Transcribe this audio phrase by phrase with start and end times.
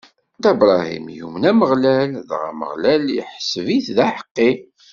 [0.37, 4.51] Dda Bṛahim yumen Ameɣlal, dɣa Ameɣlal iḥesb-it d aḥeqqi.